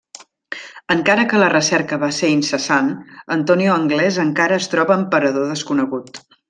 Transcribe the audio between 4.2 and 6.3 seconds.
encara es troba en parador desconegut.